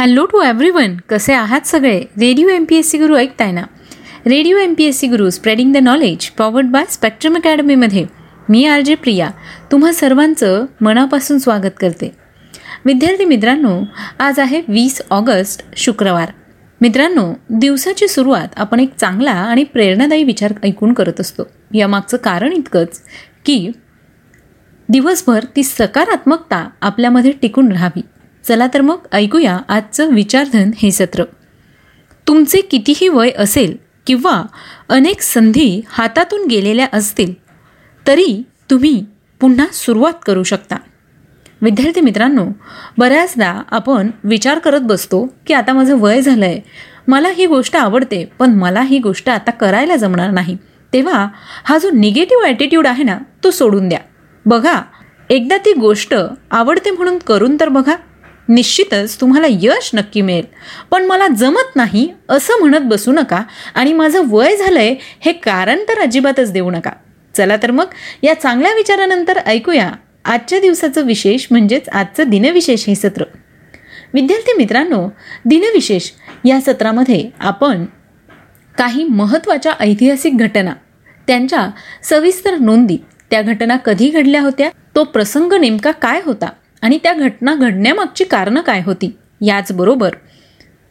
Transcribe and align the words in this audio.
Hello 0.00 0.24
to 0.26 0.40
every 0.40 0.70
one 0.70 0.96
कसे 1.08 1.32
आहात 1.32 1.66
सगळे? 1.66 1.98
Radio 2.00 2.48
M 2.48 2.64
P 2.68 2.76
S 2.76 2.90
C 2.90 2.98
Guru 2.98 3.16
ऐकताय 3.16 3.50
ना? 3.52 3.62
Radio 4.26 4.56
M 4.56 4.74
P 4.74 4.84
S 4.84 4.98
C 4.98 5.06
Guru 5.06 5.30
spreading 5.30 5.72
the 5.72 5.76
knowledge 5.76 6.28
powered 6.30 6.66
by 6.66 6.84
spectrum 6.88 7.36
अकॅडमीमध्ये 7.36 8.04
मी 8.48 8.64
R 8.66 8.80
J 8.80 8.94
Priya. 8.94 9.30
तुम्हा 9.72 9.92
सर्वांचं 9.92 10.64
मनापासून 10.80 11.38
स्वागत 11.38 11.76
करते. 11.80 12.12
विद्यार्थी 12.84 13.24
मित्रांनो 13.24 13.80
आज 14.18 14.40
आहे 14.40 14.60
वीस 14.68 15.00
ऑगस्ट 15.10 15.64
शुक्रवार. 15.76 16.32
मित्रांनो 16.80 17.32
दिवसाची 17.50 18.08
सुरुवात 18.08 18.48
आपण 18.56 18.80
एक 18.80 18.94
चांगला 18.96 19.32
आणि 19.32 19.64
प्रेरणादायी 19.64 20.24
विचार 20.24 20.52
ऐकून 20.64 20.92
करत 20.92 21.20
असतो. 21.20 21.42
यामागचं 21.74 22.16
कारण 22.16 22.52
इतकंच 22.52 23.00
की 23.44 23.70
दिवसभर 24.88 25.44
ती 25.56 25.62
सकारात्मकता 25.62 26.68
आपल्यामध्ये 26.80 27.32
टिकून 27.42 27.72
राहावी. 27.72 28.00
चला 28.44 28.66
तर 28.74 28.80
मग 28.80 29.06
ऐकूया 29.12 29.58
आजचं 29.68 30.14
विचारधन 30.14 30.70
हे 30.78 30.90
सत्र. 30.90 31.24
तुमचे 32.26 32.60
कितीही 32.60 33.08
वय 33.08 33.30
असेल 33.38 33.76
किंवा 34.06 34.42
अनेक 34.88 35.20
संधी 35.20 35.80
हातातून 35.88 36.46
गेलेल्या 36.50 36.86
असतील 36.92 37.32
तरी 38.06 38.42
तुम्ही 38.70 39.02
पुन्हा 39.40 39.66
सुरुवात 39.72 40.12
करू 40.26 40.42
शकता. 40.42 40.76
विद्यार्थी 41.62 42.00
मित्रांनो 42.00 42.44
बऱ्याचदा 42.98 43.52
आपण 43.70 44.10
विचार 44.24 44.58
करत 44.58 44.80
बसतो 44.80 45.24
की 45.46 45.54
आता 45.54 45.72
माझं 45.72 45.98
वय 46.00 46.20
झालं 46.20 46.44
आहे 46.46 46.60
मला 47.08 47.28
ही 47.28 47.46
गोष्ट 47.46 47.76
आवडते 47.76 48.24
पण 48.38 48.54
मला 48.54 48.82
ही 48.82 48.98
गोष्ट 48.98 49.28
आता 49.30 49.50
करायला 49.50 49.96
जमणार 49.96 50.30
नाही. 50.30 50.56
तेव्हा 50.92 51.26
हा 51.64 51.78
जो 51.78 51.90
निगेटिव्ह 51.90 52.46
ॲटिट्यूड 52.46 52.86
आहे 52.86 53.02
ना 53.02 53.18
तो 53.44 53.50
सोडून 53.50 53.88
द्या. 53.88 53.98
बघा 54.46 54.80
एकदा 55.30 55.56
ती 55.56 55.72
गोष्ट 55.72 56.14
आवडते 56.50 56.90
म्हणून 56.90 57.18
करून 57.18 57.56
तर 57.60 57.68
बघा 57.68 57.94
निश्चितच 58.50 59.20
तुम्हाला 59.20 59.46
यश 59.50 59.90
नक्की 59.94 60.20
मिळेल. 60.20 60.44
पण 60.90 61.04
मला 61.04 61.28
जमत 61.28 61.76
नाही 61.76 62.08
असं 62.28 62.58
म्हणत 62.60 62.84
बसू 62.84 63.12
नका 63.12 63.42
आणि 63.74 63.92
माझं 63.92 64.22
वय 64.28 64.56
झालंय 64.56 64.94
हे 65.20 65.32
कारण 65.32 65.84
तर 65.88 66.00
अजिबातच 66.00 66.52
देऊ 66.52 66.70
नका. 66.70 66.90
चला 67.34 67.56
तर 67.56 67.70
मग 67.70 67.86
या 68.22 68.34
चांगल्या 68.34 68.74
विचारानंतर 68.74 69.38
ऐकूया 69.46 69.90
आजच्या 70.24 70.60
दिवसाचं 70.60 71.06
विशेष 71.06 71.46
म्हणजेच 71.50 71.88
आजचं 71.88 72.30
दिनविशेष 72.30 72.84
हे 72.88 72.94
सत्र. 72.94 73.24
विद्यार्थी 74.14 74.52
मित्रांनो 74.56 75.08
दिनविशेष 75.44 76.10
या 76.44 76.60
सत्रामध्ये 76.60 77.30
आपण 77.40 77.84
काही 78.78 79.04
महत्त्वाच्या 79.04 79.72
ऐतिहासिक 79.80 80.36
घटना 80.36 80.72
त्यांच्या 81.26 81.66
सविस्तर 82.02 82.58
नोंदी 82.58 82.96
त्या 83.30 83.42
घटना 83.42 83.76
कधी 83.76 84.08
घडल्या 84.08 84.40
होत्या 84.40 84.70
तो 84.96 85.04
प्रसंग 85.04 85.52
नेमका 85.52 85.90
काय 85.90 86.20
होता 86.24 86.48
आणि 86.82 86.98
त्या 87.02 87.12
घटना 87.12 87.54
घडण्यामागची 87.54 88.24
कारणं 88.24 88.60
काय 88.60 88.82
होती? 88.86 89.16
याचबरोबर 89.40 90.10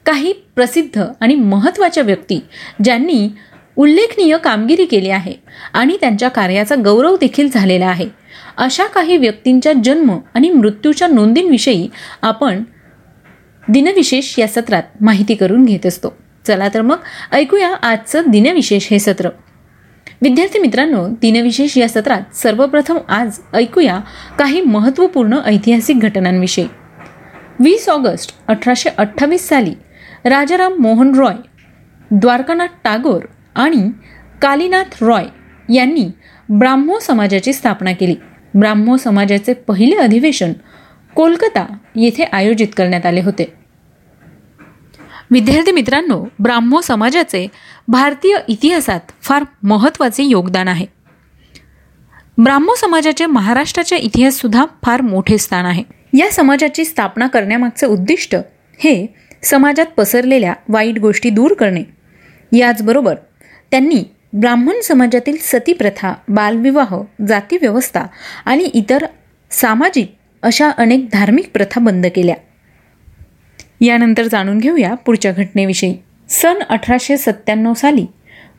काही 0.06 0.34
प्रसिद्ध 0.56 1.04
आणि 1.22 1.36
महत्त्वाच्या 1.36 2.04
व्यक्ती 2.04 2.40
ज्यांनी 2.84 3.30
उल्लेखनीय 3.76 4.38
कामगिरी 4.38 4.86
केली 4.86 5.10
आहे 5.10 5.34
आणि 5.74 5.98
त्यांच्या 6.02 6.30
कार्याचा 6.30 6.76
गौरव 6.76 7.16
देखील 7.16 7.50
झालेला 7.54 7.88
आहे. 7.88 8.10
अशा 8.58 8.86
काही 8.86 9.18
व्यक्तींच्या 9.18 9.74
जन्म 9.84 10.18
आणि 10.34 10.50
मृत्यूच्या 10.50 11.08
नोंदींविषयी 11.08 11.90
आपण 12.22 12.64
दिनविशेष 13.68 14.40
या 14.40 14.48
सत्रात 14.48 14.84
माहिती 15.02 15.36
करून 15.36 15.66
घेत 15.66 15.86
असतो. 15.86 16.18
चला 16.48 16.68
तर 16.74 16.82
मग 16.82 16.98
ऐकूया 17.32 17.76
आजचं 17.76 18.22
दिनविशेष 18.28 18.88
हे 18.92 19.00
सत्र. 19.00 19.30
विद्यार्थी 20.22 20.60
मित्रांनो 20.60 21.08
दिनविशेष 21.22 21.78
या 21.78 21.88
सत्रात 21.90 22.36
सर्वप्रथम 22.36 22.98
आज 23.08 23.40
ऐकूया 23.54 24.00
काही 24.40 24.62
महत्त्वपूर्ण 24.62 25.38
ऐतिहासिक 25.46 26.00
घटनांविषयी. 26.00 26.66
वीस 27.60 27.88
ऑगस्ट 27.90 28.36
अठराशे 28.48 28.90
अठ्ठावीस 28.98 29.48
साली 29.50 29.74
राजाराम 30.26 30.74
मोहन 30.80 31.14
रॉय 31.16 31.36
द्वारकानाथ 32.12 32.68
टागोर 32.84 33.22
आणि 33.56 33.90
कालीनाथ 34.42 35.04
रॉय 35.04 35.26
यांनी 35.74 36.08
ब्राह्मो 36.50 37.00
समाजाची 37.00 37.54
स्थापना 37.54 37.92
केली. 37.92 38.16
ब्राह्मो 38.54 38.98
समाजाचे 38.98 39.54
पहिले 39.54 39.96
अधिवेशन 39.96 40.54
कोलकाता 41.16 41.66
येथे 41.96 42.24
आयोजित 42.24 42.68
करण्यात 42.78 43.06
आले 43.06 43.22
होते. 43.22 43.59
विद्यार्थी 45.32 45.72
मित्रांनो 45.72 46.26
ब्राह्मो 46.40 46.82
समाजाचे 46.82 47.48
भारतीय 47.88 48.38
इतिहासात 48.48 49.00
फार 49.22 49.44
महत्त्वाचे 49.64 50.24
योगदान 50.24 50.68
आहे. 50.68 50.86
ब्राह्मो 52.38 52.76
समाजाचे 52.76 53.26
महाराष्ट्राच्या 53.26 53.98
इतिहाससुद्धा 53.98 54.66
फार 54.84 55.02
मोठे 55.02 55.38
स्थान 55.38 55.66
आहे. 55.66 55.84
या 56.14 56.32
समाजाची 56.32 56.86
स्थापना 56.86 57.28
करण्यामागचे 57.28 57.86
उद्दिष्ट 57.86 58.36
हे 58.80 59.08
समाजात 59.44 59.86
पसरलेल्या 59.86 60.54
वाईट 60.70 61.00
गोष्टी 61.00 61.30
दूर 61.30 61.54
करणे. 61.54 61.84
याचबरोबर 62.58 63.16
त्यांनी 63.72 64.04
ब्राह्मण 64.34 64.82
समाजातील 64.82 65.38
सतीप्रथा 65.40 66.14
बालविवाह 66.30 66.96
जातीव्यवस्था 67.28 68.04
आणि 68.46 68.64
इतर 68.64 69.06
सामाजिक 69.52 70.16
अशा 70.44 70.70
अनेक 70.70 71.10
धार्मिक 71.14 71.52
प्रथा 71.54 71.80
बंद 71.80 72.06
केल्या. 72.06 72.36
यानंतर 73.82 74.28
जाणून 74.28 74.58
घेऊया 74.58 74.94
पुढच्या 74.96 75.32
घटनेविषयी. 75.32 75.96
सन 76.30 76.60
अठराशे 76.70 77.18
सत्त्याण्णव 77.18 77.74
साली 77.74 78.06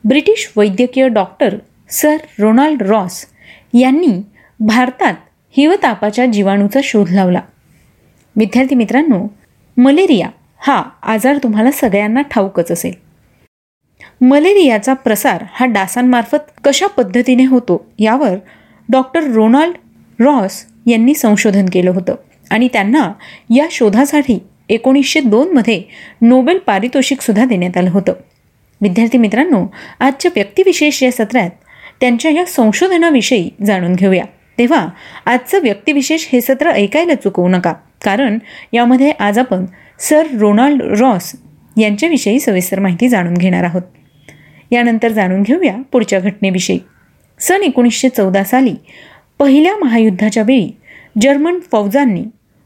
ब्रिटिश 0.03 0.51
वैद्यकीय 0.55 1.07
डॉक्टर 1.07 1.55
सर 1.89 2.17
रोनाल्ड 2.39 2.81
रॉस 2.81 3.25
यांनी 3.73 4.21
भारतात 4.59 5.13
हिवतापाच्या 5.57 6.25
जीवाणूचा 6.25 6.79
शोध 6.83 7.09
लावला. 7.09 7.41
विद्यार्थी 8.35 8.75
मित्रांनो 8.75 9.27
मलेरिया 9.77 10.29
हा 10.57 10.83
आजार 11.03 11.37
तुम्हाला 11.37 11.71
सगळ्यांना 11.71 12.21
ठाऊकच 12.21 12.71
असेल. 12.71 12.93
मलेरियाचा 14.21 14.93
प्रसार 14.93 15.43
हा 15.51 15.65
डासांमार्फत 15.65 16.51
कशा 16.63 16.87
पद्धतीने 16.87 17.45
होतो 17.45 17.85
यावर 17.99 18.35
डॉक्टर 18.89 19.23
रोनाल्ड 19.23 19.75
रॉस 20.21 20.65
यांनी 20.87 21.13
संशोधन 21.13 21.65
केलं 21.73 21.91
होतं 21.91 22.15
आणि 22.49 22.67
त्यांना 22.73 23.11
या 23.55 23.67
शोधासाठी 23.71 24.39
एकोणीसशे 24.71 25.19
दोनमध्ये 25.19 25.83
नोबेल 26.21 26.57
पारितोषिकसुद्धा 26.57 27.45
देण्यात 27.45 27.77
आलं 27.77 27.89
होतं. 27.89 28.13
विद्यार्थी 28.81 29.17
मित्रांनो 29.17 29.65
आजच्या 29.99 30.31
व्यक्तिविशेष 30.35 31.03
या 31.03 31.11
सत्रात 31.11 31.49
त्यांच्या 31.99 32.31
या 32.31 32.45
संशोधनाविषयी 32.45 33.49
जाणून 33.65 33.95
घेऊया. 33.95 34.23
तेव्हा 34.57 34.87
आजचं 35.25 35.59
व्यक्तिविशेष 35.61 36.27
हे 36.33 36.41
सत्र 36.41 36.71
ऐकायला 36.71 37.15
चुकवू 37.15 37.47
नका 37.47 37.73
कारण 38.03 38.37
यामध्ये 38.73 39.09
आज 39.09 39.39
आपण 39.39 39.65
सर 39.99 40.27
रोनाल्ड 40.39 40.81
रॉस 40.81 41.31
यांच्याविषयी 41.77 42.39
सविस्तर 42.39 42.79
माहिती 42.79 43.09
जाणून 43.09 43.33
घेणार 43.33 43.63
आहोत. 43.63 43.81
यानंतर 44.71 45.11
जाणून 45.11 45.41
घेऊया 45.41 45.75
पुढच्या 45.91 46.19
घटनेविषयी. 46.19 46.79
सन 47.39 47.61
एकोणीसशे 47.63 48.09
चौदा 48.09 48.43
साली 48.43 48.75
पहिल्या 49.39 49.75
महायुद्धाच्या 49.77 50.43
वेळी 50.43 50.71
जर्मन 51.21 51.59
फौजांनी 51.71 52.23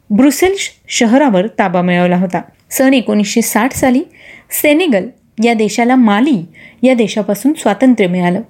ब्रुसेल्स 0.10 0.70
शहरावर 0.88 1.48
ताबा 1.48 1.82
मिळवला 1.82 2.18
होता. 2.18 2.42
सन 2.70 2.94
एकोणीसशे 2.94 3.42
साठ 3.42 3.74
साली 3.74 4.04
सेनेगल 4.52 5.08
या 5.44 5.54
देशाला 5.54 5.96
माली 5.96 6.46
या 6.84 6.94
देशापासून 6.94 7.54
स्वातंत्र्य 7.54 8.10
मिळालं. 8.10 8.42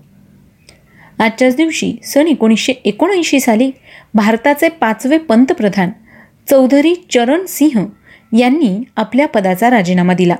आजच्याच 1.19 1.55
दिवशी 1.55 1.95
सन 2.03 2.27
एकोणीसशे 2.27 2.73
एकोणऐंशी 2.85 3.39
साली 3.39 3.71
भारताचे 4.13 4.69
पाचवे 4.69 5.17
पंतप्रधान 5.17 5.89
चौधरी 6.49 6.95
चरण 7.09 7.45
सिंह 7.45 7.85
यांनी 8.39 8.83
आपल्या 8.95 9.27
पदाचा 9.27 9.69
राजीनामा 9.69 10.13
दिला. 10.13 10.35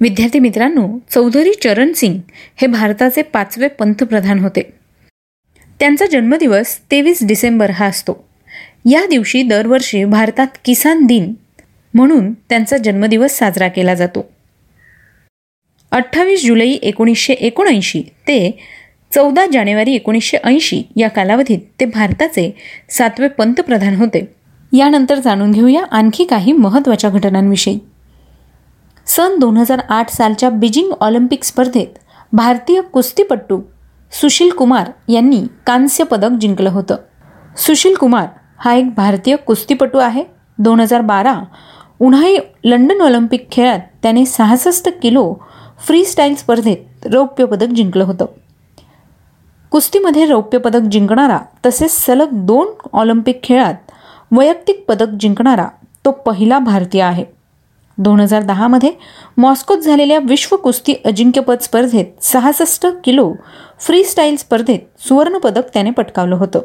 विद्यार्थी 0.00 0.38
मित्रांनो 0.38 0.98
चौधरी 1.10 1.52
चरण 1.62 1.92
सिंग 1.92 2.18
हे 2.56 2.66
भारताचे 2.66 3.22
पाचवे 3.22 3.68
पंतप्रधान 3.68 4.38
होते. 4.38 4.72
त्यांचा 5.80 6.06
जन्मदिवस 6.06 6.80
तेवीस 6.90 7.18
डिसेंबर 7.22 7.70
हा 7.70 7.86
असतो. 7.86 8.29
या 8.84 9.06
दिवशी 9.06 9.42
दरवर्षी 9.42 10.04
भारतात 10.04 10.46
किसान 10.64 11.06
दिन 11.06 11.34
म्हणून 11.94 12.32
त्यांचा 12.32 12.76
जन्मदिवस 12.76 13.32
साजरा 13.32 13.68
केला 13.68 13.94
जातो. 13.94 14.28
अठ्ठावीस 15.90 16.44
जुलै 16.44 16.68
एकोणीसशे 16.68 17.32
एकोणऐंशी 17.32 18.02
ते 18.02 18.58
चौदा 19.14 19.46
जानेवारी 19.52 19.94
एकोणीसशे 19.94 20.36
ऐंशी 20.44 20.82
या 20.96 21.08
कालावधीत 21.08 21.58
ते 21.80 21.84
भारताचे 21.84 22.56
सातवे 22.90 23.28
पंतप्रधान 23.28 23.94
होते. 23.94 24.34
यानंतर 24.72 25.18
जाणून 25.18 25.52
घेऊया 25.52 25.84
आणखी 25.90 26.24
काही 26.24 26.52
महत्त्वाच्या 26.52 27.10
घटनांविषयी. 27.10 27.78
सन 29.06 29.38
दोन 29.38 29.56
हजार 29.56 29.80
आठ 29.88 30.10
सालच्या 30.10 30.50
बीजिंग 30.50 30.92
ऑलिम्पिक 31.00 31.44
स्पर्धेत 31.44 31.98
भारतीय 32.32 32.80
कुस्तीपट्टू 32.80 33.60
सुशील 34.12 34.50
कुमार 34.50 34.90
यांनी 35.08 35.42
कांस्य 35.66 36.04
पदक 36.04 36.30
जिंकलं 36.40 36.70
होतं. 36.70 36.96
सुशील 37.56 37.94
कुमार 37.94 38.26
हा 38.60 38.74
एक 38.74 38.94
भारतीय 38.94 39.36
कुस्तीपटू 39.36 39.98
आहे. 39.98 40.24
दोन 40.58 40.80
हजार 40.80 41.00
बारा 41.00 41.34
उन्हाळी 42.00 42.36
लंडन 42.64 43.00
ऑलिम्पिक 43.00 43.46
खेळात 43.52 43.78
त्याने 44.02 44.24
सहासष्ट 44.26 44.88
किलो 45.02 45.32
फ्री 45.86 46.04
स्टाईल 46.04 46.34
स्पर्धेत 46.34 47.06
रौप्य 47.12 47.44
पदक 47.44 47.66
जिंकलं 47.66 48.04
होतं. 48.04 48.26
कुस्तीमध्ये 49.70 50.26
रौप्य 50.26 50.58
पदक 50.58 50.88
जिंकणारा 50.90 51.38
तसेच 51.66 51.90
सलग 51.90 52.28
दोन 52.46 52.68
ऑलिम्पिक 52.92 53.42
खेळात 53.42 53.74
वैयक्तिक 54.32 54.84
पदक 54.88 55.08
जिंकणारा 55.20 55.66
तो 56.04 56.10
पहिला 56.10 56.58
भारतीय 56.58 57.02
आहे. 57.02 57.24
दोन 57.98 58.20
हजार 58.20 58.42
दहामध्ये 58.42 58.90
मॉस्कोत 59.36 59.78
झालेल्या 59.78 60.18
विश्व 60.18 60.56
कुस्ती 60.56 60.94
अजिंक्यपद 61.04 61.60
स्पर्धेत 61.60 62.22
सहासष्ट 62.22 62.86
किलो 63.04 63.32
फ्री 63.80 64.02
स्टाईल 64.04 64.36
स्पर्धेत 64.36 64.80
सुवर्णपदक 65.08 65.72
त्याने 65.74 65.90
पटकावलं 65.90 66.36
होतं. 66.36 66.60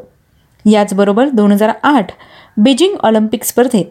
याचबरोबर 0.66 1.28
दोन 1.28 1.52
हजार 1.52 1.70
आठ 1.82 2.12
बीजिंग 2.56 2.96
ऑलिम्पिक 3.02 3.44
स्पर्धेत 3.44 3.84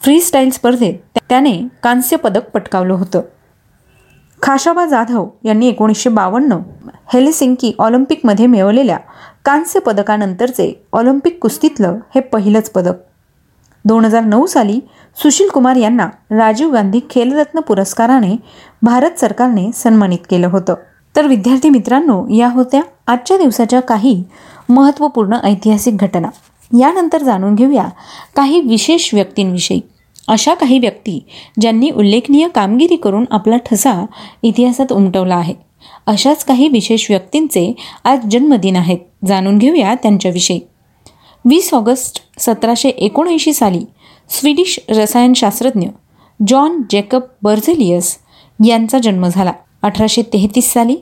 फ्री 0.00 0.20
स्टाईल 0.20 0.50
स्पर्धेत 0.50 1.18
त्याने 1.28 1.52
कांस्य 1.82 2.16
पदक 2.16 2.50
पटकावलं 2.50 2.94
होतं. 2.94 3.20
खाशाबा 4.42 4.84
जाधव 4.86 5.26
यांनी 5.44 5.68
एकोणीसशे 5.68 6.10
बावन्न 6.10 6.58
हेलिसिंकी 7.12 7.72
ऑलिम्पिकमध्ये 7.78 8.46
मिळवलेल्या 8.46 8.98
कांस्य 9.44 9.80
पदकानंतरचे 9.80 10.72
ऑलिम्पिक 10.92 11.38
कुस्तीतलं 11.42 11.96
हे 12.14 12.20
पहिलंच 12.20 12.70
पदक. 12.70 12.94
दोन 13.84 14.04
हजार 14.04 14.24
नऊ 14.24 14.46
साली 14.46 14.80
सुशील 15.22 15.48
कुमार 15.48 15.76
यांना 15.76 16.08
राजीव 16.30 16.72
गांधी 16.72 17.00
खेलरत्न 17.10 17.60
पुरस्काराने 17.60 18.36
भारत 18.82 19.18
सरकारने 19.20 19.70
सन्मानित 19.74 20.18
केलं 20.30 20.46
होतं. 20.46 20.74
तर 21.16 21.26
विद्यार्थी 21.26 21.70
मित्रांनो 21.70 22.26
या 22.28 22.48
होत्या 22.48 22.82
आजच्या 23.06 23.36
दिवसाच्या 23.38 23.80
काही 23.80 24.24
महत्त्वपूर्ण 24.68 25.36
ऐतिहासिक 25.44 25.96
घटना. 25.96 26.28
यानंतर 26.80 27.22
जाणून 27.22 27.54
घेऊया 27.54 27.88
काही 28.36 28.60
विशेष 28.60 29.14
व्यक्तींविषयी. 29.14 29.80
अशा 30.28 30.54
काही 30.54 30.78
व्यक्ती 30.78 31.24
ज्यांनी 31.60 31.90
उल्लेखनीय 31.90 32.48
कामगिरी 32.48 32.96
करून 32.96 33.24
आपला 33.30 33.56
ठसा 33.56 34.04
इतिहासात 34.42 34.92
उमटवला 34.92 35.36
आहे. 35.36 35.54
अशाच 36.06 36.44
काही 36.44 36.68
विशेष 36.68 37.10
व्यक्तींचे 37.10 37.74
आज 38.04 38.26
जन्मदिन 38.30 38.76
आहेत. 38.76 38.98
जाणून 39.26 39.58
घेऊया 39.58 39.94
त्यांच्याविषयी. 39.94 40.60
वीस 41.44 41.74
ऑगस्ट 41.74 42.20
सतराशे 42.38 42.88
एकोणऐंशी 42.88 43.52
साली 43.52 43.84
स्वीडिश 44.30 44.80
रसायनशास्त्रज्ञ 44.88 45.88
जॉन 46.48 46.82
जेकब 46.90 47.20
बर्झेलियस 47.42 48.16
यांचा 48.66 48.98
जन्म 48.98 49.28
झाला. 49.28 49.52
अठराशे 49.82 50.22
तेहतीस 50.22 50.72
साली 50.72 50.96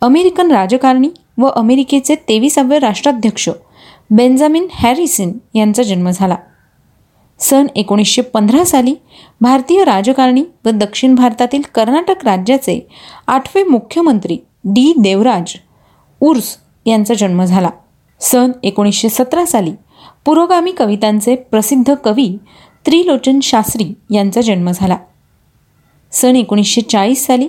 अमेरिकन 0.00 0.50
राजकारणी 0.50 1.08
व 1.38 1.46
अमेरिकेचे 1.46 2.14
तेविसावे 2.14 2.78
राष्ट्राध्यक्ष 2.78 3.48
बेंजामिन 4.10 4.66
हॅरिसन 4.72 5.32
यांचा 5.54 5.82
जन्म 5.82 6.10
झाला. 6.10 6.36
सन 7.38 7.66
एकोणीसशे 7.76 8.22
पंधरा 8.22 8.64
साली 8.64 8.94
भारतीय 9.40 9.84
राजकारणी 9.84 10.44
व 10.64 10.70
दक्षिण 10.70 11.14
भारतातील 11.14 11.62
कर्नाटक 11.74 12.24
राज्याचे 12.24 12.88
आठवे 13.26 13.64
मुख्यमंत्री 13.64 14.38
डी 14.64 14.92
देवराज 14.98 15.56
उर्स 16.20 16.56
यांचा 16.86 17.14
जन्म 17.14 17.44
झाला. 17.44 17.70
सन 18.20 18.50
एकोणीसशे 18.62 19.08
सतरा 19.08 19.44
साली 19.44 19.72
पुरोगामी 20.24 20.72
कवितांचे 20.72 21.34
प्रसिद्ध 21.34 21.94
कवी 21.94 22.36
त्रिलोचन 22.86 23.40
शास्त्री 23.40 23.94
यांचा 24.10 24.40
जन्म 24.40 24.70
झाला. 24.70 24.96
सन 26.12 26.36
एकोणीसशे 26.36 26.80
चाळीस 26.80 27.26
साली 27.26 27.48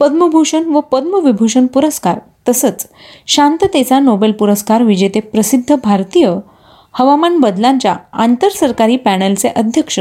पद्मभूषण 0.00 0.64
व 0.64 0.80
पद्मविभूषण 0.80 1.66
पुरस्कार 1.66 2.18
तसंच 2.48 2.86
शांततेचा 3.26 3.98
नोबेल 3.98 4.32
पुरस्कार 4.32 4.82
विजेते 4.82 5.20
प्रसिद्ध 5.20 5.74
भारतीय 5.84 6.30
हवामान 6.92 7.38
बदलांच्या 7.38 7.96
आंतरसरकारी 8.12 8.96
पॅनलचे 8.96 9.48
अध्यक्ष 9.48 9.98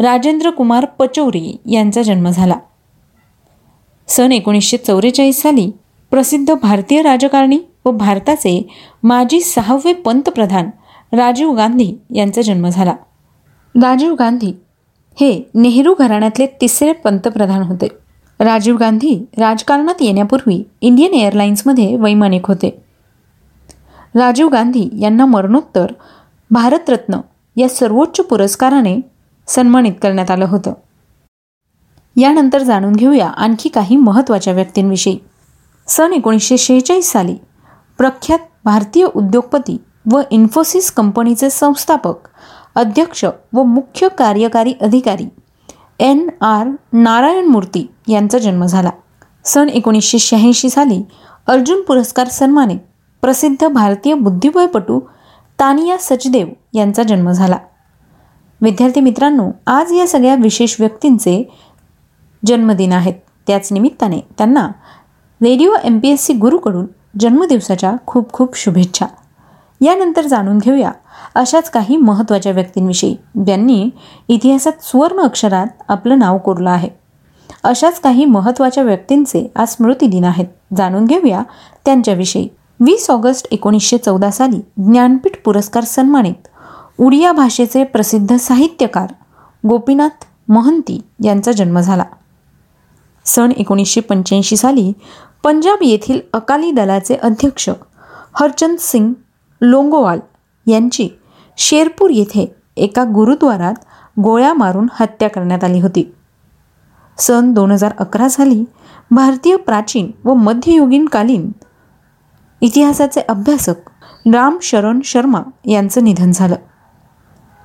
राजेंद्र 0.00 0.50
कुमार 0.50 0.84
पचौरी 0.84 1.56
यांचा 1.66 2.02
जन्म 2.02 2.28
झाला. 2.28 2.54
सन 4.08 4.32
एकोणीसशे 4.32 4.76
चौवेचाळीस 4.76 5.42
साली 5.42 5.70
प्रसिद्ध 6.10 6.54
भारतीय 6.62 7.02
राजकारणी 7.02 7.58
व 7.84 7.90
भारताचे 7.90 8.68
माजी 9.02 9.40
सहावे 9.40 9.92
पंतप्रधान 9.92 10.70
राजीव 11.12 11.52
गांधी 11.52 11.94
यांचा 12.14 12.42
जन्म 12.42 12.68
झाला. 12.68 12.94
राजीव 13.74 14.14
गांधी 14.14 14.52
हे 15.20 15.42
नेहरू 15.54 15.94
घराण्यातले 15.94 16.46
तिसरे 16.60 16.92
पंतप्रधान 16.92 17.62
होते. 17.62 17.88
राजीव 18.40 18.76
गांधी 18.76 19.26
राजकारणात 19.38 19.94
येण्यापूर्वी 20.00 20.62
इंडियन 20.80 21.12
एअरलाइन्समध्ये 21.12 21.96
वैमानिक 21.96 22.46
होते. 22.46 22.82
राजीव 24.14 24.48
गांधी 24.48 24.88
यांना 25.00 25.26
मरणोत्तर 25.26 25.86
भारतरत्न 26.50 27.20
या 27.56 27.68
सर्वोच्च 27.68 28.20
पुरस्काराने 28.20 28.96
सन्मानित 29.46 29.92
करण्यात 30.02 30.30
आलं 30.30 30.44
होतं. 30.44 30.72
यानंतर 32.16 32.62
जाणून 32.62 32.92
घेऊया 32.92 33.28
आणखी 33.28 33.68
काही 33.68 33.96
महत्त्वाच्या 33.96 34.52
व्यक्तींविषयी. 34.52 35.18
सन 35.86 36.12
एकोणीसशे 36.12 36.58
शेहेचाळीस 36.58 37.12
साली 37.12 37.36
प्रख्यात 37.98 38.38
भारतीय 38.64 39.06
उद्योगपती 39.14 39.76
व 40.12 40.20
इन्फोसिस 40.30 40.90
कंपनीचे 40.90 41.50
संस्थापक 41.50 42.14
अध्यक्ष 42.74 43.24
व 43.52 43.62
मुख्य 43.62 44.08
कार्यकारी 44.18 44.74
अधिकारी 44.80 45.24
एन 46.00 46.28
आर 46.40 46.68
नारायण 46.92 47.44
मूर्ती 47.44 47.90
यांचा 48.08 48.38
जन्म 48.38 48.64
झाला. 48.66 48.90
सन 49.44 49.68
एकोणीसशे 49.68 50.18
शहाऐंशी 50.18 50.70
साली 50.70 51.02
अर्जुन 51.46 51.82
पुरस्कार 51.82 52.28
सन्मानित 52.28 52.78
प्रसिद्ध 53.22 53.68
भारतीय 53.68 54.14
बुद्धिबळपटू 54.14 55.00
तानिया 55.60 55.96
सचदेव 56.00 56.48
यांचा 56.74 57.02
जन्म 57.02 57.30
झाला. 57.30 57.56
विद्यार्थी 58.60 59.00
मित्रांनो 59.00 59.50
आज 59.66 59.92
या 59.92 60.06
सगळ्या 60.06 60.34
विशेष 60.34 60.76
व्यक्तींचे 60.80 61.50
जन्मदिन 62.46 62.92
आहेत. 62.92 63.14
त्याच 63.46 63.72
निमित्ताने 63.72 64.20
त्यांना 64.38 64.68
radio 65.42 65.74
M 65.84 65.98
P 65.98 66.08
S 66.08 66.24
C 66.24 66.32
गुरुकडून 66.32 66.86
जन्मदिवसाच्या 67.20 67.92
खूप 68.06 68.32
खूप 68.32 68.56
शुभेच्छा. 68.56 69.06
यानंतर 69.80 70.26
जाणून 70.26 70.58
घेऊया 70.58 70.90
अशाच 71.34 71.70
काही 71.70 71.96
महत्त्वाच्या 71.96 72.52
व्यक्तींविषयी. 72.52 73.14
ज्यांनी 73.46 73.90
इतिहासात 74.28 74.84
सुवर्ण 74.84 75.20
अक्षरात 75.20 75.82
आपलं 75.88 76.18
नाव 76.18 76.38
कोरलं 76.38 76.70
आहे. 76.70 76.88
अशाच 77.64 78.00
काही 78.00 78.24
महत्त्वाच्या 78.24 78.82
व्यक्तींचे 78.82 79.46
आज 79.56 79.68
स्मृतिदिन 79.68 80.24
आहेत. 80.24 80.46
जाणून 80.76 81.04
घेऊया 81.04 81.42
त्यांच्याविषयी. 81.84 82.48
वीस 82.80 83.10
ऑगस्ट 83.10 83.46
एकोणीसशे 83.50 83.98
चौदा 83.98 84.30
साली 84.30 84.60
ज्ञानपीठ 84.76 85.32
पुरस्कार 85.44 85.84
सन्मानित 85.84 86.48
उडिया 86.98 87.32
भाषेचे 87.32 87.84
प्रसिद्ध 87.84 88.36
साहित्यकार 88.36 89.12
गोपीनाथ 89.68 90.24
महंती 90.48 91.00
यांचा 91.24 91.52
जन्म 91.52 91.80
झाला. 91.80 92.04
सन 93.24 93.50
एकोणीसशे 93.56 94.00
पंच्याऐंशी 94.00 94.56
साली 94.56 94.92
पंजाब 95.44 95.78
येथील 95.82 96.20
अकाली 96.32 96.70
दलाचे 96.70 97.14
अध्यक्ष 97.14 97.68
हरचंद 98.34 98.78
सिंग 98.78 99.12
लोंगोवाल 99.60 100.18
यांची 100.66 101.08
शेरपूर 101.56 102.10
येथे 102.10 102.54
एका 102.76 103.04
गुरुद्वारात 103.04 103.74
गोळ्या 104.20 104.54
मारून 104.54 104.86
हत्या 104.92 105.28
करण्यात 105.30 105.64
आली 105.64 105.80
होती. 105.80 106.12
सन 107.18 107.52
दोन 107.52 107.70
हजार 107.70 107.92
अकरा 107.98 108.28
साली 108.28 108.64
भारतीय 109.10 109.56
प्राचीन 109.56 110.10
व 110.24 110.34
मध्ययुगीन 110.34 111.06
कालीन 111.06 111.50
इतिहासाचे 112.60 113.20
अभ्यासक 113.20 113.90
राम 114.32 114.58
शरण 114.62 115.00
शर्मा 115.04 115.42
यांचं 115.64 116.04
निधन 116.04 116.30
झालं. 116.30 116.56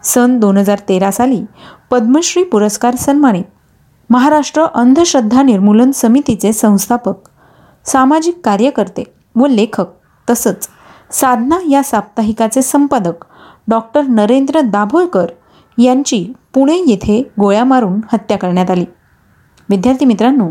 सन 0.04 0.40
दोन 0.40 0.58
हजार 0.58 0.80
तेरा 0.90 1.12
साली 1.12 1.44
पद्मश्री 1.92 2.44
पुरस्कार 2.44 2.96
सन्मानित 2.96 3.44
महाराष्ट्र 4.10 4.66
अंधश्रद्धा 4.76 5.42
निर्मूलन 5.42 5.92
समितीचे 5.92 6.54
संस्थापक 6.54 7.16
सामाजिक 7.86 8.40
कार्यकर्ते 8.44 9.04
व 9.36 9.46
लेखक 9.46 9.86
तसंच 10.30 10.68
साधना 11.20 11.58
या 11.70 11.84
साप्ताहिकाचे 11.84 12.62
संपादक 12.62 13.26
डॉक्टर 13.68 14.02
नरेंद्र 14.02 14.60
दाभोळकर 14.60 15.26
यांची 15.78 16.34
पुणे 16.54 16.76
येथे 16.88 17.32
गोळ्या 17.40 17.64
मारून 17.64 18.00
हत्या 18.14 18.38
करण्यात 18.38 18.72
आली. 18.72 18.86
विद्यार्थी 19.70 20.06
मित्रांनो 20.06 20.50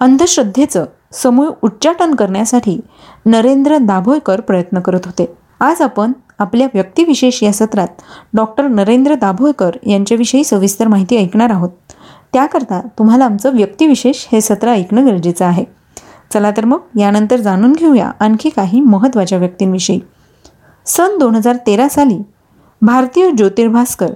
अंधश्रद्धेचं 0.00 0.84
समूळ 1.12 1.48
उच्चाटन 1.62 2.14
करण्यासाठी 2.14 2.80
नरेंद्र 3.26 3.78
दाभोळकर 3.78 4.40
प्रयत्न 4.40 4.80
करत 4.80 5.00
होते. 5.04 5.34
आज 5.60 5.82
आपण 5.82 6.12
आपल्या 6.38 6.66
व्यक्तिविशेष 6.74 7.42
या 7.42 7.52
सत्रात 7.52 7.88
डॉक्टर 8.34 8.66
नरेंद्र 8.66 9.14
दाभोळकर 9.14 9.70
यांच्याविषयी 9.86 10.44
सविस्तर 10.44 10.88
माहिती 10.88 11.16
ऐकणार 11.16 11.50
आहोत. 11.50 11.70
त्याकरता 12.32 12.80
तुम्हाला 12.98 13.24
आमचं 13.24 13.56
व्यक्तिविशेष 13.56 14.26
हे 14.32 14.40
सत्र 14.40 14.68
ऐकणं 14.68 15.06
गरजेचं 15.06 15.44
आहे. 15.44 15.64
चला 16.34 16.50
तर 16.50 16.64
मग 16.64 16.78
यानंतर 16.98 17.36
जाणून 17.36 17.72
घेऊया 17.72 18.10
आणखी 18.20 18.48
काही 18.48 18.80
महत्त्वाच्या 18.80 19.38
व्यक्तींविषयी. 19.38 20.00
सन 20.86 21.18
दोन 21.18 21.34
हजार 21.34 21.56
तेरा 21.66 21.88
साली 21.88 22.18
भारतीय 22.82 23.30
ज्योतिर्भास्कर 23.30 24.06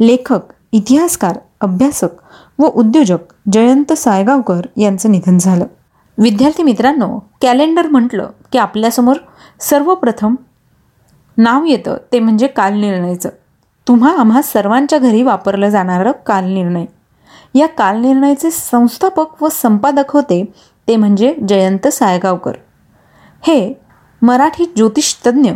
लेखक 0.00 0.40
इतिहासकार 0.72 1.38
अभ्यासक 1.60 2.08
व 2.58 2.64
उद्योजक 2.64 3.18
जयंत 3.52 3.92
सायगावकर 3.92 4.60
यांचं 4.76 5.10
निधन 5.10 5.38
झालं. 5.38 5.64
विद्यार्थी 6.18 6.62
मित्रांनो 6.62 7.18
कॅलेंडर 7.42 7.86
म्हटलं 7.86 8.28
की 8.52 8.58
आपल्यासमोर 8.58 9.16
सर्वप्रथम 9.60 10.34
नाव 11.36 11.64
येतं 11.64 11.96
ते 12.12 12.20
म्हणजे 12.20 12.46
कालनिर्णयचं. 12.46 13.28
तुम्हा 13.88 14.16
आम्हा 14.16 14.42
सर्वांच्या 14.42 14.98
घरी 14.98 15.22
वापरलं 15.22 15.68
जाणारं 15.68 16.12
कालनिर्णय. 16.26 16.84
या 17.54 17.66
कालनिर्णयाचे 17.66 18.50
संस्थापक 18.50 19.42
व 19.42 19.48
संपादक 19.52 20.10
होते 20.10 20.52
ते 20.90 20.96
म्हणजे 20.96 21.34
जयंत 21.48 21.88
सायगावकर. 21.88 22.52
हे 23.42 23.74
मराठी 24.22 24.64
ज्योतिषतज्ञ 24.76 25.50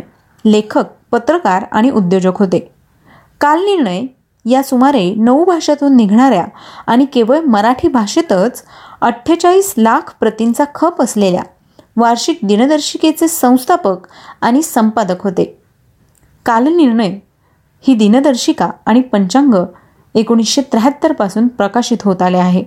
लेखक 0.45 0.85
पत्रकार 1.11 1.65
आणि 1.71 1.89
उद्योजक 1.89 2.37
होते. 2.39 2.71
कालनिर्णय 3.41 4.01
या 4.45 4.63
सुमारे 4.63 5.13
नऊ 5.15 5.45
भाषातून 5.45 5.95
निघणाऱ्या 5.95 6.45
आणि 6.87 7.05
केवळ 7.05 7.39
मराठी 7.39 7.87
भाषेतच 7.87 8.63
अठ्ठेचाळीस 9.01 9.73
लाख 9.77 10.15
प्रतींचा 10.19 10.63
खप 10.75 11.01
असलेल्या 11.01 11.43
वार्षिक 11.97 12.39
दिनदर्शिकेचे 12.43 13.27
संस्थापक 13.27 13.97
आणि 14.41 14.61
संपादक 14.61 15.23
होते. 15.23 15.57
कालनिर्णय 16.45 17.19
ही 17.81 17.93
दिनदर्शिका 17.93 18.69
आणि 18.85 19.01
पंचांग 19.01 19.53
एकोणीसशे 20.15 20.61
त्र्याहत्तरपासून 20.61 21.47
प्रकाशित 21.47 21.97
होत 22.03 22.21
आले 22.21 22.37
आहे. 22.37 22.63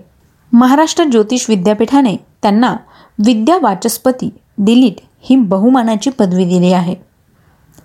महाराष्ट्र 0.52 1.04
ज्योतिष 1.04 1.46
विद्यापीठाने 1.48 2.27
त्यांना 2.42 2.76
विद्या 3.24 3.58
वाचस्पती 3.62 4.30
दिलीट 4.58 4.96
ही 5.20 5.36
बहुमानाची 5.36 6.10
पदवी 6.10 6.44
दिली 6.44 6.72
आहे. 6.72 6.94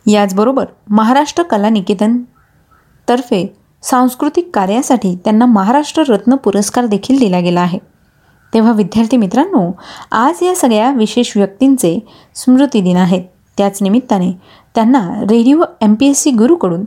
याचबरोबर 0.07 0.65
महाराष्ट्र 0.89 1.43
कला 1.43 1.69
निकेतन 1.69 2.17
तर्फे 3.09 3.55
सांस्कृतिक 3.81 4.49
कार्यासाठी 4.53 5.15
त्यांना 5.15 5.45
महाराष्ट्र 5.45 6.03
रत्न 6.09 6.35
पुरस्कार 6.35 6.85
देखील 6.85 7.19
दिला 7.19 7.39
गेला 7.39 7.61
आहे. 7.61 7.79
तेव्हा 8.53 8.71
विद्यार्थी 8.71 9.17
मित्रांनो 9.17 9.71
आज 10.11 10.43
या 10.43 10.55
सगळ्या 10.55 10.91
विशेष 10.91 11.37
व्यक्तींचे 11.37 11.99
स्मृती 12.35 12.81
दिन 12.81 12.97
आहेत. 12.97 13.23
त्याच 13.57 13.81
निमित्ताने 13.81 14.31
त्यांना 14.75 15.21
radio 15.21 15.63
M 15.81 15.93
P 15.93 16.07
S 16.07 16.19
C 16.19 16.31
गुरुकडून 16.31 16.85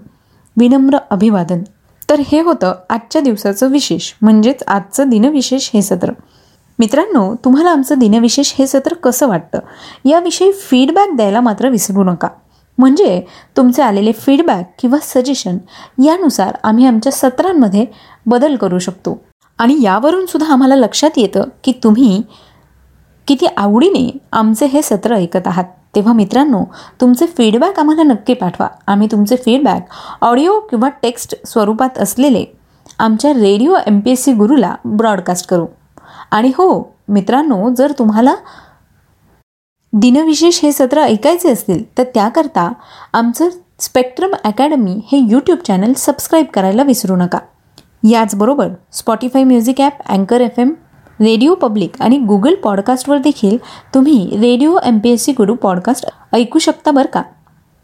विनम्र 0.57 0.99
अभिवादन. 1.11 1.63
तर 2.11 2.21
हे 2.21 2.41
होतं 2.41 2.75
आजच्या 2.91 3.23
दिवसाचं 3.23 3.71
विशेष 3.71 4.13
म्हणजेच 4.23 4.63
आजचं 4.67 5.09
दिनविशेष 5.09 5.71
हे 5.75 5.83
सत्र. 5.83 6.13
मित्रांनो 6.79 7.35
तुम्हाला 7.35 7.71
आमचं 7.71 7.99
दिनविशेष 7.99 8.55
हे 8.59 8.67
सत्र 8.67 8.95
कसं 8.95 9.29
वाटतं? 9.29 9.59
याविषयी 10.05 10.53
फीडबॅक 10.53 11.09
द्यायला 11.15 11.41
मात्र 11.41 11.69
विसरू 11.69 12.05
नका. 12.05 12.29
म्हणजे 12.79 13.23
तुमचे 13.57 13.83
आलेले 13.83 14.13
फीडबॅक 14.13 14.75
किंवा 14.79 14.99
सजेशन 15.03 15.59
यानुसार 16.05 16.57
आम्ही 16.65 16.87
आमच्या 16.87 17.13
सत्रांमध्ये 17.13 17.87
बदल 18.27 18.57
करू 18.57 18.79
शकतो. 18.79 19.25
आणि 19.59 19.77
यावरून 19.83 20.27
सुद्धा 20.27 20.53
आम्हाला 20.53 20.77
लक्षात 20.77 21.11
येतं 21.17 21.45
की 21.65 21.73
तुम्ही 21.85 22.23
किती 23.27 23.47
आवडीने 23.57 24.19
आमचे 24.33 24.67
हे 24.67 24.83
सत्र 24.83 25.15
ऐकत 25.15 25.47
आहात. 25.47 25.65
तेव्हा 25.95 26.13
मित्रांनो 26.13 26.65
तुमचे 27.01 27.27
फीडबॅक 27.27 27.79
आम्हाला 27.79 28.03
नक्की 28.03 28.35
पाठवा. 28.35 28.69
आम्ही 28.87 29.09
तुमचे 29.13 29.37
फीडबॅक 29.37 29.89
ऑडिओ 30.21 30.61
किंवा 30.61 30.89
टेक्स्ट 30.89 31.47
स्वरूपात 31.47 31.99
असलेले 31.99 32.45
आमच्या 32.99 33.33
radio 33.33 33.75
M 33.87 34.01
P 34.01 34.11
S 34.11 34.25
C 34.25 34.33
गुरुला 34.33 34.75
ब्रॉडकास्ट 34.85 35.49
करू. 35.49 35.67
आणि 36.37 36.49
हो 36.49 36.97
मित्रांनो 37.09 37.75
जर 37.75 37.93
तुम्हाला 37.99 38.35
दिनविशेष 39.93 40.61
हे 40.63 40.73
सत्र 40.73 41.01
ऐकायचे 41.03 41.51
असतील 41.51 41.99
तर 41.99 42.05
त्याकरता 42.15 42.73
आमचं 43.13 43.49
स्पेक्ट्रम 43.81 44.35
अकॅडमी 44.45 45.01
हे 45.13 45.19
यूट्यूब 45.31 45.59
चॅनल 45.59 45.93
सबस्क्राईब 45.97 46.47
करायला 46.55 46.83
विसरू 46.83 47.17
नका. 47.17 47.39
याचबरोबर 48.11 48.69
स्पॉटीफाय 48.93 49.45
म्युझिक 49.45 49.81
ॲप 49.81 49.93
अँकर 50.09 50.41
एफ 50.41 50.59
एम 50.59 50.75
रेडिओ 51.21 51.55
पब्लिक 51.55 52.03
आणि 52.03 52.19
गुगल 52.19 52.55
पॉडकास्टवर 52.55 53.19
देखील 53.19 53.59
तुम्ही 53.95 54.31
radio 54.41 54.79
M 54.85 54.99
P 54.99 55.11
S 55.11 55.25
C 55.25 55.33
Guru 55.33 55.55
podcast 55.55 56.07
ऐकू 56.33 56.59
शकता 56.59 56.91
बरं 56.91 57.13
का? 57.13 57.23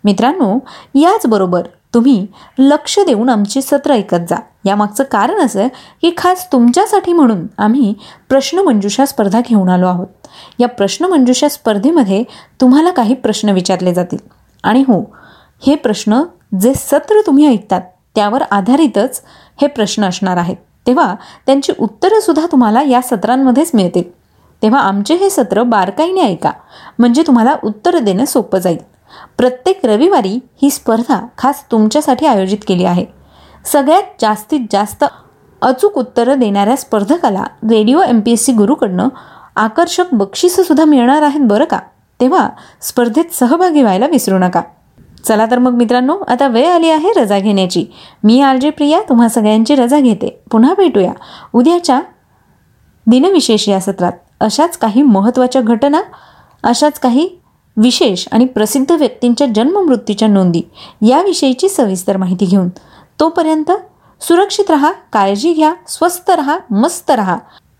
मित्रांनो 0.04 0.58
याचबरोबर 0.94 1.62
तुम्ही 1.94 2.26
लक्ष 2.58 2.98
देऊन 2.98 3.28
आमची 3.28 3.62
सत्र 3.62 3.92
ऐकत 3.92 4.28
जा. 4.30 4.36
यामागचं 4.64 5.04
कारण 5.04 5.40
असं 5.40 5.66
की 6.02 6.14
खास 6.16 6.52
तुमच्यासाठी 6.52 7.12
म्हणून 7.12 7.46
आम्ही 7.58 7.94
प्रश्नमंजुषा 8.28 9.06
स्पर्धा 9.06 9.40
घेऊन 9.48 9.68
आलो 9.68 9.86
आहोत. 9.86 10.06
या 10.58 10.68
प्रश्नमंजुषा 10.68 11.48
स्पर्धेमध्ये 11.48 12.24
तुम्हाला 12.60 12.90
काही 12.90 13.14
प्रश्न 13.14 13.48
विचारले 13.48 13.94
जातील. 13.94 14.18
आणि 14.62 14.80
हो 14.80 15.16
हे 15.66 15.74
प्रश्न 15.74 16.22
जे 16.60 16.74
सत्र 16.74 17.20
तुम्ही 17.26 17.46
ऐकतात 17.46 17.80
त्यावर 18.14 18.42
आधारितच 18.42 19.22
हे 19.60 19.66
प्रश्न 19.66 20.04
असणार 20.04 20.36
आहेत. 20.36 20.56
तेव्हा 20.86 21.14
त्यांची 21.46 21.72
उत्तरंसुद्धा 21.78 22.46
तुम्हाला 22.52 22.82
या 22.82 23.02
सत्रांमध्येच 23.02 23.70
मिळतील. 23.74 24.22
तेव्हा 24.62 24.80
आमचे 24.80 25.14
हे 25.14 25.30
सत्र 25.30 25.62
बारकाईने 25.62 26.20
ऐका. 26.20 26.52
म्हणजे 26.98 27.22
तुम्हाला 27.26 27.56
उत्तर 27.64 27.98
देणं 27.98 28.24
सोपं 28.24 28.58
जाईल. 28.58 28.91
प्रत्येक 29.38 29.86
रविवारी 29.86 30.38
ही 30.62 30.70
स्पर्धा 30.70 31.26
खास 31.38 31.70
तुमच्यासाठी 31.70 32.26
आयोजित 32.26 32.58
केली 32.68 32.84
आहे. 32.84 33.06
सगळ्यात 33.66 34.02
जास्तीत 34.20 34.60
जास्त 34.72 35.04
अचूक 35.62 35.98
उत्तरं 35.98 36.38
देणाऱ्या 36.38 36.76
स्पर्धकाला 36.76 37.42
radio 37.70 38.02
M 38.02 38.20
P 38.20 38.32
S 38.32 38.44
C 38.44 38.52
गुरुकडनं 38.52 39.08
आकर्षक 39.56 40.04
बक्षिसंसुद्धा 40.12 40.84
मिळणार 40.84 41.22
आहेत 41.22 41.40
बरं 41.40 41.64
का? 41.64 41.78
तेव्हा 42.20 42.48
स्पर्धेत 42.80 43.24
सहभागी 43.32 43.82
व्हायला 43.82 44.06
विसरू 44.06 44.38
नका. 44.38 44.62
चला 45.24 45.46
तर 45.46 45.58
मग 45.58 45.70
मित्रांनो 45.70 46.16
आता 46.28 46.46
वेळ 46.46 46.68
आली 46.68 46.90
आहे 46.90 47.12
रजा 47.16 47.38
घेण्याची. 47.38 47.84
मी 48.24 48.40
आर 48.40 48.56
जे 48.56 48.70
प्रिया 48.70 49.00
तुम्हा 49.08 49.28
सगळ्यांची 49.28 49.74
रजा 49.74 49.98
घेते. 49.98 50.42
पुन्हा 50.50 50.74
भेटूया 50.74 51.12
उद्याच्या 51.52 52.00
दिनविशेष 53.06 53.68
या 53.68 53.80
सत्रात. 53.80 54.12
अशाच 54.40 54.78
काही 54.78 55.02
महत्त्वाच्या 55.02 55.62
घटना 55.62 56.00
अशाच 56.62 56.98
काही 56.98 57.41
विशेष 57.76 58.26
आणि 58.32 58.44
प्रसिद्ध 58.44 58.90
व्यक्तींच्या 58.92 59.46
जन्ममृत्यूच्या 59.46 60.28
नोंदी 60.28 60.62
याविषयीची 61.08 61.68
सविस्तर 61.68 62.16
माहिती 62.16 62.44
घेऊन 62.44 62.68
तोपर्यंत 63.20 63.70
सुरक्षित 64.20 64.70
राहा 64.70 64.92
काळजी 65.12 65.52
घ्या 65.52 65.72
स्वस्त 65.88 66.30
राहा 66.30 66.58
मस्त 66.70 67.10
राहा. 67.10 67.38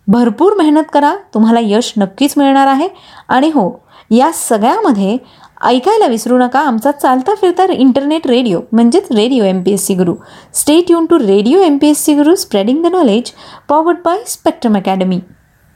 भरपूर 0.09 0.55
मेहनत 0.55 0.91
करा 0.93 1.15
तुम्हाला 1.35 1.61
यश 1.63 1.93
नक्कीच 1.99 2.35
मिळणार 2.37 2.67
आहे. 2.67 2.89
आणि 3.29 3.51
हो 3.55 3.71
या 4.11 4.31
सगळ्यामध्ये 4.33 5.17
ऐकायला 5.65 6.07
विसरू 6.07 6.39
नका 6.39 6.61
आमचा 6.61 6.91
चालता 6.91 7.35
फिरता 7.35 7.65
इंटरनेट 7.73 8.27
रेडिओ 8.27 8.61
म्हणजेच 8.73 9.13
radio 9.13 9.45
M 9.45 9.63
P 9.63 9.73
S 9.73 9.87
C 9.87 9.95
Guru. 9.95 10.15
Stay 10.55 10.91
युन 10.91 11.07
to 11.07 11.19
radio 11.19 11.61
M 11.61 11.77
P 11.79 11.89
S 11.89 12.05
C 12.05 12.15
Guru 12.15 12.35
spreading 12.35 12.83
the 12.83 12.87
knowledge 12.87 13.31
powered 13.69 13.99
by 14.05 14.19
Spectrum 14.27 14.77
academy 14.77 15.21